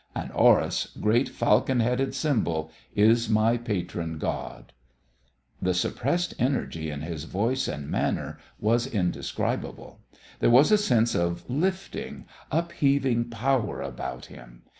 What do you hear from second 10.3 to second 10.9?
There was a